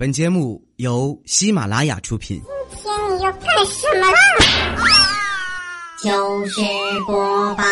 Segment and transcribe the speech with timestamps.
[0.00, 2.42] 本节目由喜马拉雅出品。
[2.70, 4.18] 今天你要干什么啦？
[6.02, 6.62] 就是
[7.06, 7.62] 播报。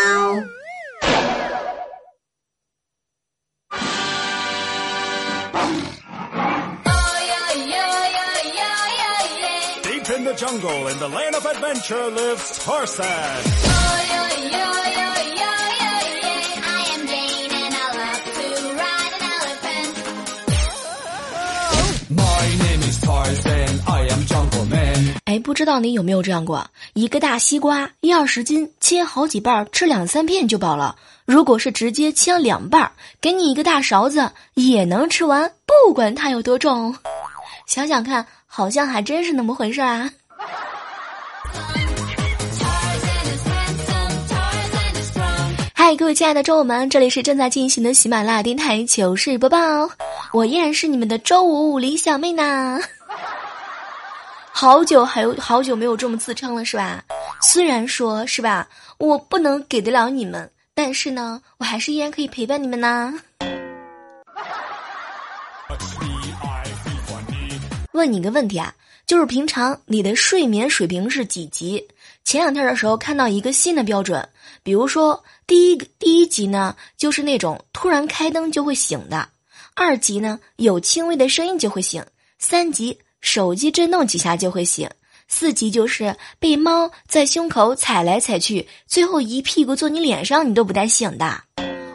[9.84, 13.08] Deep in the jungle, in the land of adventure, lives Tarzan.
[25.28, 26.66] 哎，不知道你有没有这样过？
[26.94, 30.96] 一个大西瓜一二十斤，切好几瓣儿，吃两三片就饱了。
[31.26, 36.96] 如果是直接切两半儿，给你一个大勺子，也能吃完，不管它有多重。
[37.66, 40.10] 想想看，好像还真是那么回事儿啊！
[45.74, 49.58] 嗨，各位亲爱的周五们，这里是正在进行的喜马拉雅电台糗事播报，
[50.32, 52.80] 我依然是你们的周五李小妹呢。
[54.60, 57.04] 好久还有好久没有这么自称了，是吧？
[57.40, 63.14] 虽然说是吧，我不能给得了你们，但是呢，我还是依然可以陪伴你们呢。
[67.92, 68.74] 问你个问题啊，
[69.06, 71.86] 就是平常你的睡眠水平是几级？
[72.24, 74.28] 前两天的时候看到一个新的标准，
[74.64, 79.24] 比如说第一个第一级呢，就是那种突然开灯就会醒的；
[79.76, 82.02] 二级呢，有轻微的声音就会醒；
[82.40, 84.88] 三级手机震动几下就会醒；
[85.28, 91.42] 四级就是被猫在胸口踩来踩去，最后一屁股坐你脸上你都不带醒的。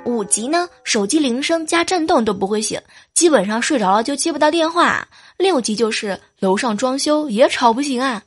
[0.06, 2.80] 五级呢，手机铃声加震动都不会醒，
[3.14, 5.08] 基本上睡着了就接不到电话。
[5.38, 8.22] 六级就是楼上装修也吵不醒啊。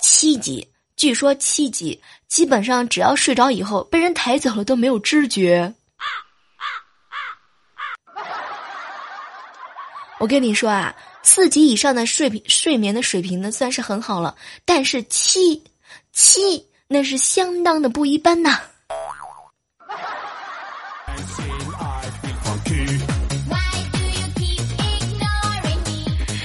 [0.00, 0.66] 七级，
[0.96, 5.74] 据说七级基本上只要睡着以后被人抬走了都没有知觉。
[10.20, 15.62] 我跟你说啊，四级以上的睡平睡眠的水平呢算是很好了，但是七
[16.12, 18.58] 七那是相当的不一般呐。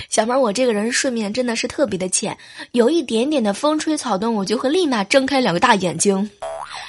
[0.09, 2.38] 小妹儿，我这个人睡眠真的是特别的浅，
[2.73, 6.29] 有一点点的风吹草动，我就会立马睁开两个大眼睛。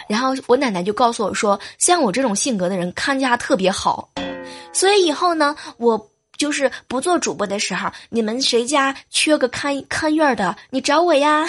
[0.06, 4.10] 然后我奶奶就告诉我说，像我这种性格的人看家特别好，
[4.74, 5.96] 所以以后呢，我
[6.36, 11.46] 就是不做主播的时候，你们谁家缺个看看院的，你找我呀，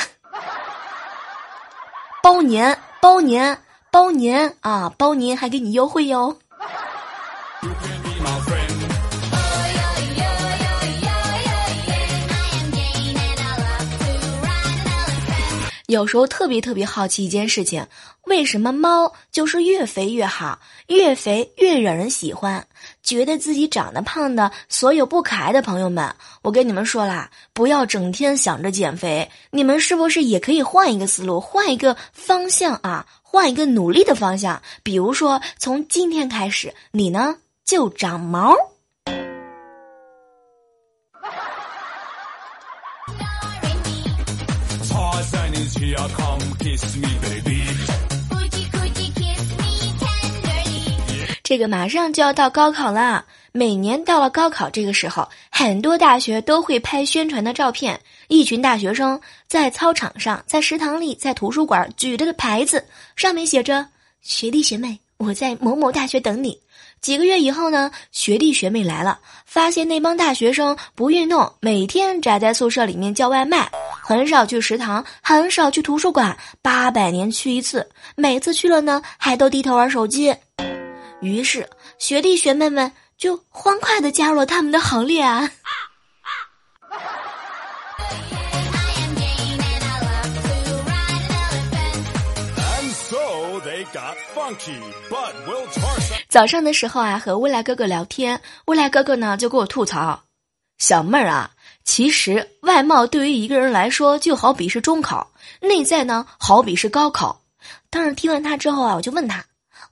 [2.22, 3.58] 包年包年
[3.92, 6.38] 包年啊，包年还给你优惠哟。
[15.88, 17.86] 有时候特别特别好奇一件事情，
[18.24, 22.66] 为什么猫就是越肥越好，越肥越惹人喜欢？
[23.04, 34.60] 觉得自己长得胖的所有不可爱的朋友们，我跟你们说啦，不要整天想着减肥，你们是不是也可以换一个思路，换一个方向啊，换一个努力的方向？
[34.82, 38.56] 比如说，从今天开始，你呢就长毛。
[45.86, 47.62] Tarzan is here, come kiss me, baby.
[51.44, 58.00] 这个马上就要到高考了，每年到了高考这个时候，很多大学都会拍宣传的照片。
[58.30, 62.84] 一群大学生在操场上、在食堂里、在图书馆举着个牌子，
[63.16, 63.88] 上面写着
[64.22, 66.60] “学弟学妹，我在某某大学等你”。
[67.06, 73.70] 几个月以后呢，学弟学妹来了，发现那帮大学生不运动，每天宅在宿舍里面叫外卖，
[74.02, 80.36] 很少去食堂，很少去图书馆，八百年去一次，每次去了呢，还都低头玩手机。
[81.22, 85.48] 于是，学弟学妹们就欢快的加入了他们的行列啊！
[96.36, 100.24] 早上的时候啊，和未来哥哥聊天，未来哥哥呢就给我吐槽
[100.78, 101.52] ：“小妹儿啊，
[101.86, 105.32] 其实外貌对于一个人来说，就好比是中考，
[105.62, 107.40] 内在呢好比是高考。”
[107.90, 109.46] 当时听完他之后啊，我就问他：“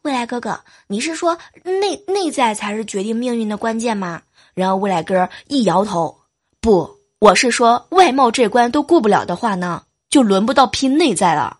[0.03, 4.21] 未来哥哥，你是说内内在才是决定命运的关键吗？”
[4.53, 6.19] 然后未来哥一摇头
[6.59, 11.59] ：“不，我是说外貌这关都过不了的话呢，就轮不到拼内在了。”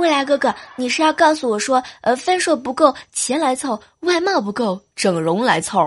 [0.00, 5.78] 未来哥哥，你是要告诉我说，呃，分数不够，钱来凑；外貌不够，整容来凑。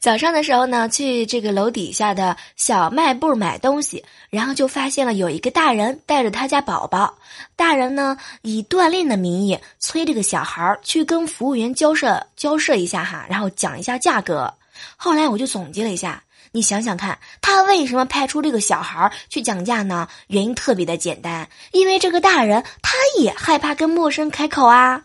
[0.00, 7.18] 早上的时候呢，去这个楼底下的小卖部买东西，然后就发现了有一个大人带着他家宝宝。
[7.54, 14.54] 大人呢以锻炼的名义催这个小孩儿去跟服务员交涉交涉一下哈，然后讲一下价格。
[14.96, 16.22] 后来我就总结了一下，
[16.52, 20.08] 你想想看，他为什么派出这个小孩儿去讲价呢？
[20.28, 25.02] 原因特别的简单，因为这个大人他也害怕跟陌生开口啊。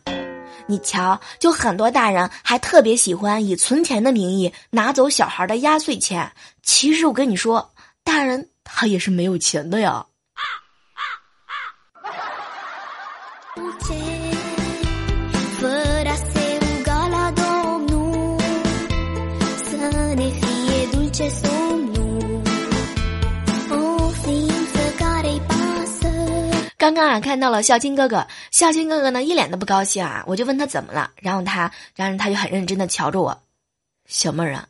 [0.67, 6.31] 你瞧，就很多大人还特别喜欢以存钱的名义拿走小孩的压岁钱。
[6.63, 7.73] 其实我跟你说，
[8.03, 9.91] 大人他也是没有钱的呀。
[9.91, 10.41] 啊
[10.93, 11.01] 啊
[12.01, 12.09] 啊
[26.77, 33.41] 刚刚啊，看到了孝金哥哥，孝金哥哥呢一脸的不高兴啊，我就问他怎么了，然后他，然后他就很认真的瞧着我，
[34.07, 34.67] 小妹儿啊，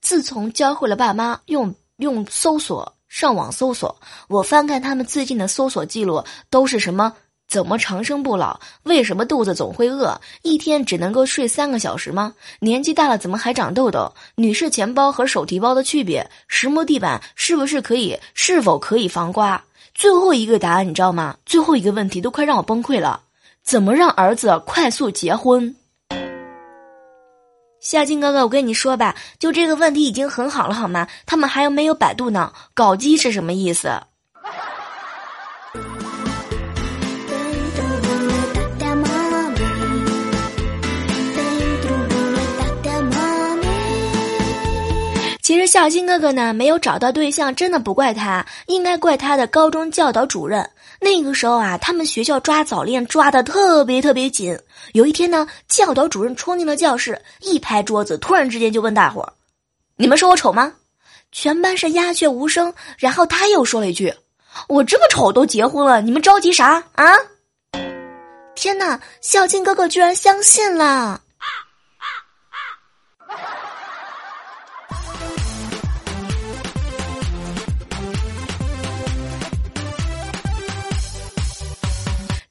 [0.00, 3.98] 自从教会了爸妈用用搜索上网搜索，
[4.28, 7.14] 我翻看他们最近的搜索记录都是什么？
[7.48, 8.60] 怎么长生不老？
[8.82, 10.20] 为什么肚子总会饿？
[10.42, 12.34] 一天只能够睡三个小时吗？
[12.60, 14.12] 年纪大了怎么还长痘痘？
[14.34, 16.30] 女士钱包和手提包的区别？
[16.46, 18.18] 实木地板是不是可以？
[18.34, 19.64] 是否可以防刮？
[19.98, 21.36] 最后一个答案你知道吗？
[21.44, 23.22] 最后一个问题都快让我崩溃了，
[23.64, 25.74] 怎么让儿子快速结婚？
[27.80, 31.08] 夏金哥哥，我跟你说吧，就这个问题已经很好了，好吗？
[31.26, 32.52] 他们还有没有百度呢？
[32.74, 33.90] 搞基是什么意思？
[45.48, 50.68] 其实孝金哥哥呢，没有找到对象，真的不怪他，应该怪他的高中教导主任。
[51.00, 54.54] 那个时候啊，他们学校抓早恋抓的特别特别紧。
[54.92, 59.32] 有一天呢，教导主任冲进了教室，一拍桌子，突然之间就问大伙儿
[59.96, 60.70] ：“你们说我丑吗？”
[61.32, 62.70] 全班是鸦雀无声。
[62.98, 64.12] 然后他又说了一句
[64.68, 67.06] ：“我这么丑都结婚了，你们着急啥啊？”
[68.54, 71.22] 天哪，孝金哥哥居然相信了。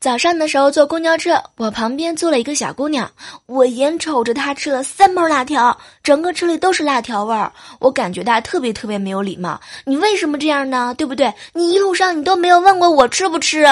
[0.08, 3.12] 早上的时候坐公交车，我旁边坐了一个小姑娘，
[3.46, 7.52] 我眼瞅着她吃了三包辣条，整个车里都是辣条味儿，
[7.82, 9.60] 我感觉她特别特别没有礼貌。
[9.84, 10.96] 你为什么这样呢？
[10.98, 11.34] 对不对？
[11.52, 13.68] 你一路上你都没有问过我吃不吃。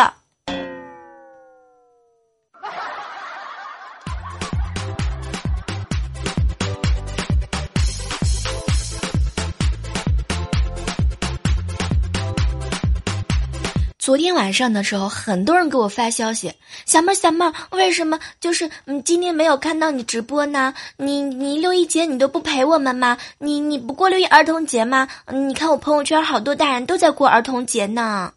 [14.05, 16.53] 昨天晚上的时候，很多人给我发消息，
[16.85, 20.71] 小妹儿小妹儿，为什么就是嗯今天没有看到你直播呢？
[20.95, 23.17] 你你六一节你都不陪我们吗？
[23.39, 25.07] 你你不过六一儿童节吗？
[25.31, 28.31] 你看我朋友圈好多大人都在过儿童节呢。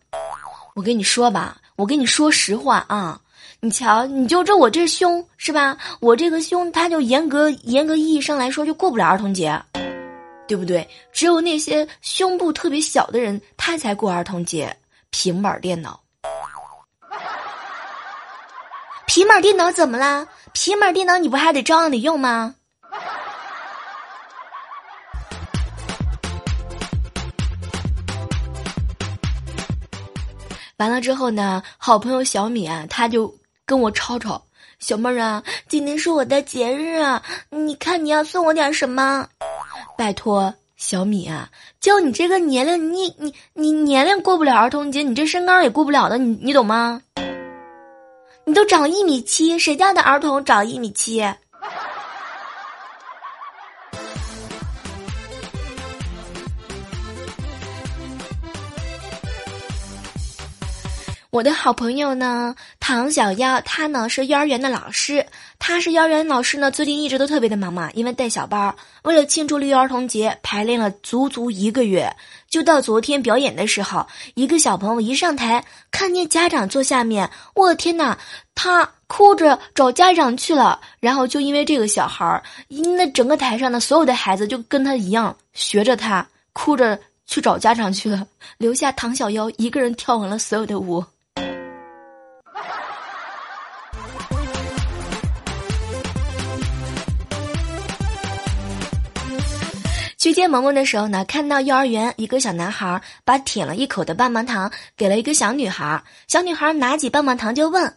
[0.74, 3.20] 我跟你说吧，我跟你说实话啊，
[3.60, 5.76] 你瞧，你就这我这胸是吧？
[6.00, 9.60] 我这个胸，它就严格严格意义上来说就过不了儿童节，
[10.46, 10.88] 对不对？
[11.12, 14.74] 只有那些胸部特别小的人，他才过儿童节。
[15.10, 16.00] 平板电脑，
[19.06, 20.26] 平板电脑怎么啦？
[20.52, 22.54] 平板电脑你不还得照样得用吗？
[30.76, 33.34] 完了之后呢，好朋友小米啊，他就
[33.66, 34.40] 跟我吵吵，
[34.78, 39.28] 小妹儿啊，今天是我的节日啊，你看你要送我点什么？
[39.96, 47.02] 拜托，小米啊，就你这个年龄，你你你年龄过不了儿童节，你这身高也过不了的，你你懂吗？
[48.44, 51.20] 你都长一米七，谁家的儿童长一米七？
[61.30, 65.26] 我的好朋友呢，唐小妖，她呢是幼儿园的老师。
[65.58, 68.74] 她是幼儿园老师呢，最近一直都特别的忙嘛，因为带小班儿。
[69.02, 72.10] 为了庆祝六一儿童节，排练了足足一个月。
[72.48, 74.06] 就到昨天表演的时候，
[74.36, 78.16] 一个小朋友一上台，看见家长坐下面，我的天呐，
[78.54, 80.80] 他哭着找家长去了。
[80.98, 82.42] 然后就因为这个小孩儿，
[82.96, 91.04] 那整个台上的所有的孩子就跟他一样，学着他哭着去找家长去了， 留下唐小妖一个人跳完了所有的舞。
[100.18, 107.96] 去接萌萌的时候呢，看到幼儿园一个小男孩把舔了一口的棒棒糖给了一个小女孩，小女孩拿起棒棒糖就问：“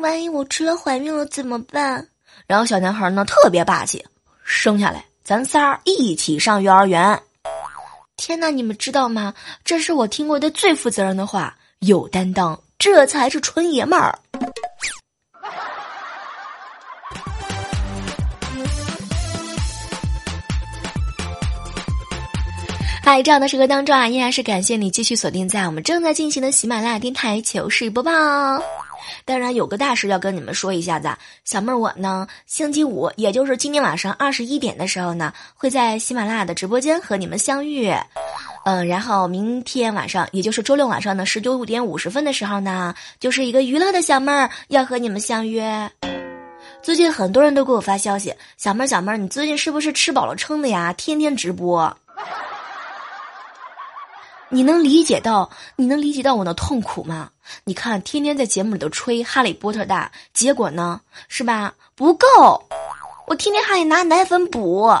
[0.00, 2.08] 万一我吃了怀孕了怎么办？”
[2.48, 4.02] 然后小男孩呢特别霸气，
[4.42, 7.20] 生下来咱仨一起上幼儿园。
[8.16, 9.34] 天哪，你们知道吗？
[9.62, 14.18] 这是我听过的最负责任的话，有担当，这才是纯爷们儿。
[23.06, 28.10] 嗨，这样的时刻当中啊，依然是感谢你继续锁定在我们正在进行的喜马拉雅电台糗事播报。
[29.24, 31.08] 当然，有个大事要跟你们说一下子，
[31.44, 37.94] 小妹儿我呢，星期五，也就是今天晚上二十一点的时候呢，会在喜马拉雅的直播间和你们相遇。
[38.64, 45.88] 嗯，然后明天晚上，也就是周六晚上的十九点五十分的时候呢，就是一个娱乐的小妹儿要和你们相约。
[46.82, 50.92] 最近很多人都给我发消息，小妹儿小妹儿，你最近是不是吃饱了撑的呀？
[50.94, 51.96] 天天直播。
[54.48, 57.30] 你能理解到你能理解到我的痛苦吗？
[57.64, 61.74] 你看，天天在节目里头吹《哈利波特》大，结果呢，是吧？
[61.96, 62.26] 不够，
[63.26, 64.96] 我天天还得拿奶粉补。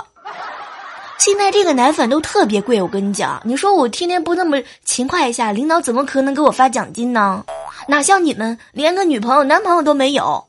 [1.18, 7.44] 现在这个奶粉都特别贵，我跟你讲，你说我天天不那么勤快一下，领导怎么可能给我发奖金呢？
[7.86, 10.44] 哪像你们，连个女朋友、男朋友都没有，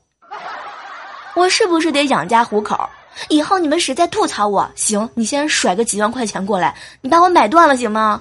[1.34, 2.88] 我是不是得养家糊口？
[3.28, 8.20] 以后你们实在吐槽我，行，你先甩个几万块钱过来，你把我买断了行吗？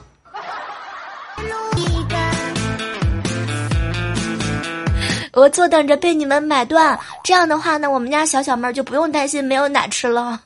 [5.37, 10.41] 我坐等着被你们买断，这样的话呢，我们家小小妹儿就不用担心没有奶吃了。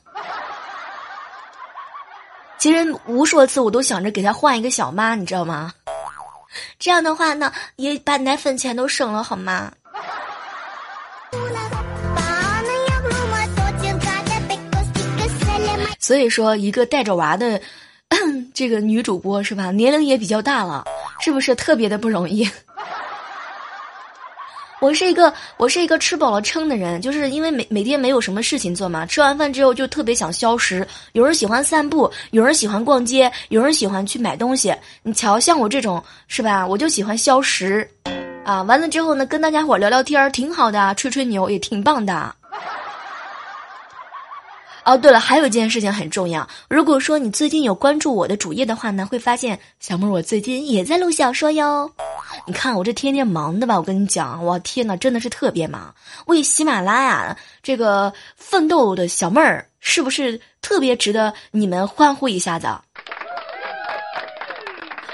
[2.58, 5.72] 其实无数次我都想着给她换一个小妈，你知道吗？
[6.78, 9.72] 这样的话呢，也把奶粉钱都省了，好吗？
[15.98, 17.58] 所以说，一个带着娃的
[18.52, 19.70] 这个女主播是吧？
[19.70, 20.84] 年龄也比较大了，
[21.18, 22.46] 是不是特别的不容易？
[24.82, 30.84] 我是一个我是一个吃饱了撑的人，就是因为每每天没有什么事情做嘛，吃完饭之后就特别想消食。
[31.12, 34.74] 有人喜欢散步，有人喜欢逛街，有人喜欢去买东西。
[35.04, 36.66] 你瞧，像我这种是吧？
[36.66, 37.88] 我就喜欢消食，
[38.44, 42.34] 啊，完了之后呢，跟大家伙聊聊天儿挺好的，吹吹牛也挺棒的。
[44.84, 46.46] 哦，对了，还有一件事情很重要。
[46.68, 51.88] 如果说你最近有关注我的主页的话呢，会发现小妹儿我最近也在录小说哟。
[52.46, 55.94] 你看我这天天忙的吧，我跟你讲，我天呐，真的是特别忙，
[56.26, 62.66] 为喜马拉雅这个奋斗的小妹儿，是不是特别值得你们欢呼一下子？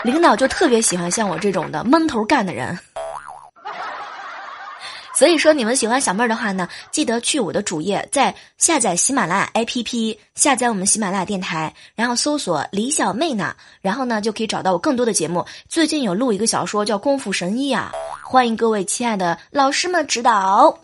[0.02, 2.78] 领导就特别喜欢像我这种的闷头干的人。
[5.18, 15.44] 所以说，你们喜欢小妹儿的话呢，记得去我的主页，在下载喜马拉雅 APP，下载我们喜马拉雅电台，然后搜索李小妹呢，然后呢就可以找到我更多的节目。
[15.68, 17.90] 最近有录一个小说叫《功夫神医》啊，
[18.22, 20.78] 欢迎各位亲爱的老师们指导。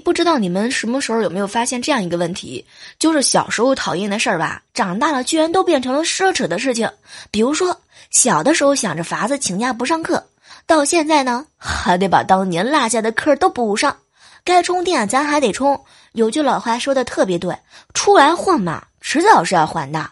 [0.00, 2.64] 不知道你们什么时候有没有发现这样一个问题，
[2.98, 6.90] 就是小时候讨厌的事儿吧，长大了居然都变成了奢侈的事情。
[7.30, 7.80] 比如说，
[8.10, 10.26] 小的时候想着法子请假不上课，
[10.66, 13.96] 到现在呢，还得把当年落下的课都补上。
[14.42, 15.78] 该充电咱还得充。
[16.12, 17.54] 有句老话说的特别对：
[17.94, 20.10] 出来混嘛，迟早是要还的。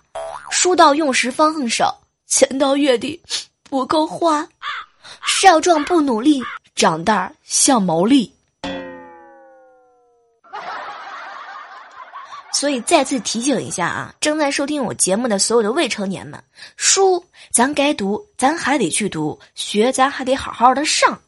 [0.51, 3.21] 书到用时方恨少，钱到月底
[3.69, 4.47] 不够花。
[5.27, 6.43] 少壮不努力，
[6.75, 8.33] 长大像毛利。
[12.59, 16.43] 所以再次提醒一下啊，正在收听我节目的所有的未成年们，
[16.77, 21.21] 书咱该读，咱还得去读；学咱还得好好的上。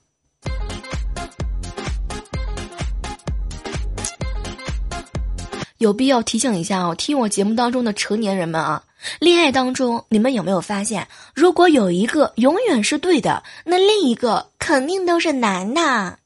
[5.78, 8.82] 有必要提醒一下哦，听我节目当中的成年人们啊，
[9.20, 16.18] 恋爱当中你们有没有发现，如果有一个永远是对的，那另一个肯定都是男的。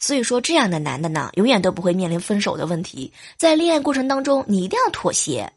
[0.00, 3.12] 所以说，这样的男的呢，永远都不会面临分手的问题。
[3.36, 5.52] 在恋爱过程当中，你一定要妥协，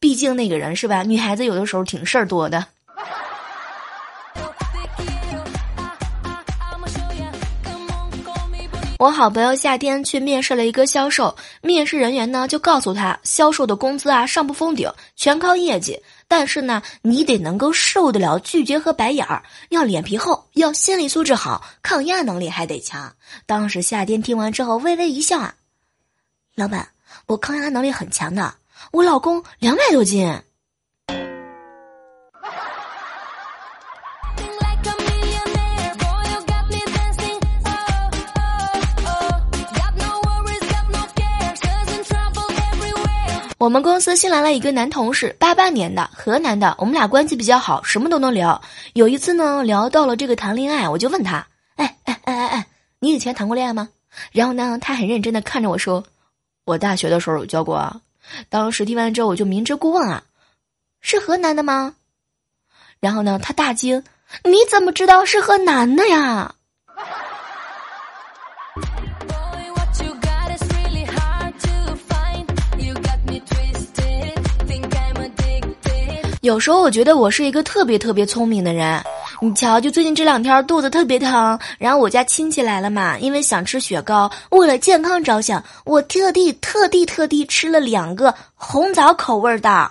[0.00, 1.04] 毕竟那个人是吧？
[1.04, 2.66] 女孩子有的时候挺事儿多的。
[8.98, 16.02] 我好朋友夏天去面试了一个销售，面试人员呢就告诉他，销售的工资啊上不封顶，全靠业绩。
[16.28, 23.14] 但是呢，你得能够受得了拒绝和白眼儿，要脸皮厚，要心理素质好，抗压能力还得强。
[23.46, 25.54] 当时夏天听完之后微微一笑啊，
[26.54, 26.88] 老板，
[27.26, 28.54] 我抗压能力很强的，
[28.90, 30.42] 我老公两百多斤。
[43.58, 48.60] 我们公司新来了一个男同事，八八年的，河南的，我们俩关系比较好，什么都能聊。
[48.92, 51.46] 有一次呢，聊到了这个谈恋爱，我就问他，
[51.76, 52.66] 哎哎哎哎哎
[52.98, 53.88] 你以前谈过恋爱吗？
[54.30, 56.04] 然后呢，他很认真的看着我说，
[56.66, 57.98] 我大学的时候有交过啊。
[58.50, 60.22] 当时听完之后，我就明知故问啊，
[61.00, 61.94] 是河南的吗？
[63.00, 64.04] 然后呢，他大惊，
[64.44, 66.56] 你怎么知道是河南的呀？
[76.46, 79.02] 有时候我觉得我是一个特别特别聪明的人。
[79.40, 89.90] 你瞧，就最近这两天肚子特别疼，然后我家亲戚来了嘛，因为想吃雪糕，为了健康着想，我特地特地特地吃了两个红枣口味的。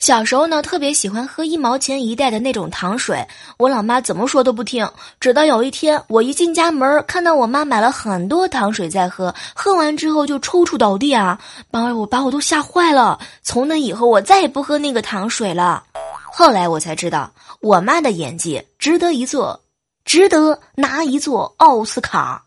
[0.00, 3.22] 小时候呢，特别喜欢喝一毛钱一袋的那种糖水，
[3.58, 4.88] 我老妈怎么说都不听。
[5.20, 11.38] 直到有一天，我一进家门，看到我妈买了很多糖水在喝，喝完之后就抽搐倒地啊，
[11.70, 13.18] 把我把我都吓坏了。
[13.42, 15.84] 从那以后，我再也不喝那个糖水了。
[16.32, 17.30] 后来我才知道，
[17.60, 19.60] 我妈的演技值得一座，
[20.06, 22.46] 值得拿一座奥斯卡。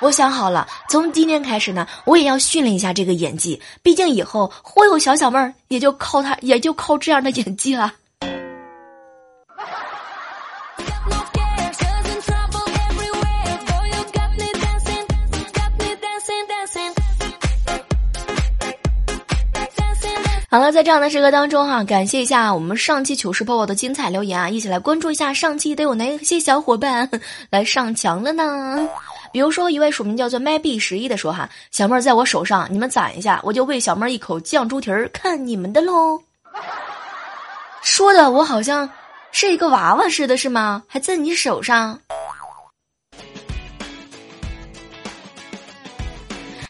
[0.00, 3.60] 我想好了，从今天开始呢，我也要训练一下这个演技。
[3.82, 7.92] 毕竟以后忽悠小小妹儿，也就靠她，也就靠这样的演技了。
[20.48, 27.08] 好了，在这样的时刻当中哈，感谢一下我们上期糗事播报的精彩留言啊，一起来关注一下上期都有哪些小伙伴
[27.50, 28.88] 来上墙了呢？
[29.36, 36.18] 比如说一位署名叫做 maybe 十一的说哈，小妹儿在我手上，你们攒一下，我就喂小妹儿一口酱猪蹄儿，看你们的喽。
[37.82, 38.88] 说的我好像
[39.32, 40.82] 是一个娃娃似的，是吗？
[40.86, 42.00] 还在你手上。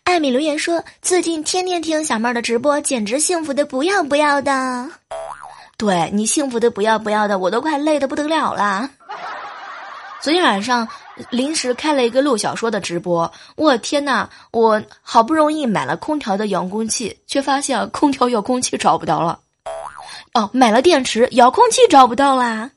[0.02, 4.90] 艾米留言说：“最近天天听小妹儿的直播，简直幸福的不要不要的。
[5.78, 8.90] 对你幸福的不要不要的，我都快累得不得了了。
[10.26, 10.88] 昨天晚上
[11.30, 19.38] 临时开了一个录小说的直播，我天呐，我好不容易买了空调的遥控器，却发现空调遥控器找不到了。
[20.34, 22.68] 哦，买了电池，遥控器找不到啦。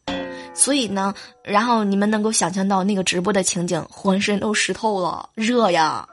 [0.53, 1.11] 所以呢，
[1.43, 6.07] 然后你们能够想象到那个直播的情景，浑身都湿透了，热呀。”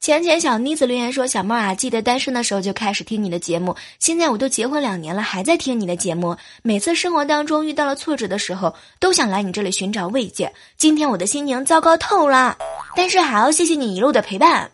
[0.00, 6.34] 浅浅小妮子留言说：“小妹啊，记得单身的时候就开始听你的节目，现在我都结婚两年了，还在听你的节目。
[6.62, 10.50] 每次生活当中遇到了挫折的时候，都想来你这里寻找慰藉。
[10.78, 12.56] 今天我的心情糟糕透了，
[12.96, 14.70] 但是还要谢谢你一路的陪伴。”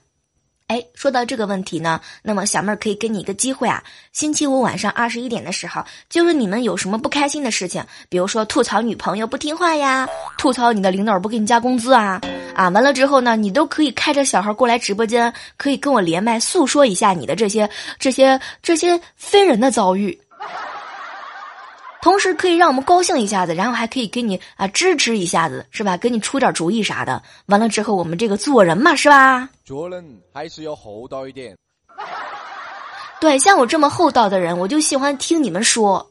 [0.68, 3.80] 哎，说到这个问题呢，那么小妹儿可以给你一个机会啊，
[4.12, 12.20] 星期五晚上二十一点的时候，就是你们有什么不开心的事情，比如说吐槽女朋友不听话呀，吐槽你的领导不给你加工资啊，
[12.56, 20.18] 啊，完了之后呢，你都可以开着小号过来直播间，可以跟我连麦诉说一下你的这些这些这些非人的遭遇。
[22.02, 25.96] 同时可以让我们高兴一下子，然后还可以给你啊支持一下子，是吧？
[25.96, 27.20] 给你出点主意啥的。
[27.46, 29.48] 完了之后，我们这个做人嘛，是吧？
[29.64, 31.56] 做人还是要厚道一点。
[33.18, 36.10] 对，像我这么厚道的人，我就喜欢听你们说。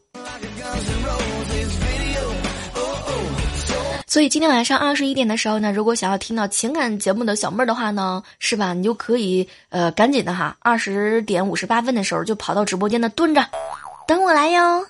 [4.07, 8.73] 所以今天晚上二十一点的时候呢，如果想要听到情感节目的小妹儿的话呢，是吧？
[8.73, 13.45] 你就可以呃赶紧的哈，二十点五十八分的时候就跑到直播间的蹲着，
[14.07, 14.85] 等我来哟。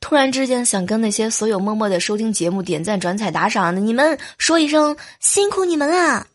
[0.00, 6.26] 突然之间想跟那些所有默默的收听节目、点赞、转采、打赏的你们说一声辛苦你们啦！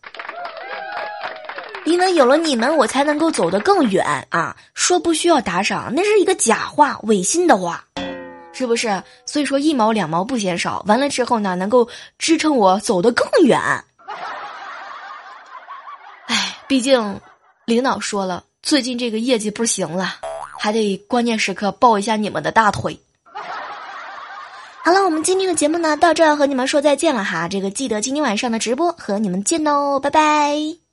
[1.86, 4.56] 因为有了你们，我才能够走得更远啊！
[4.74, 7.86] 说不需要打赏，那是一个假话、违心的话，
[8.52, 9.02] 是不是？
[9.26, 13.60] 所以说一毛两毛不嫌少，完了之后呢，能够支撑我走得更远。
[16.26, 17.22] 哎，毕竟
[17.66, 20.16] 领导说了，最近这个业绩不行了，
[20.60, 23.00] 还得关键时刻抱一下你们的大腿。
[24.84, 27.48] 好了，我们今天的节目呢，到这儿和你们说再见了哈。
[27.48, 30.87] 这个记得今天晚上的直播和你们见哦，拜拜。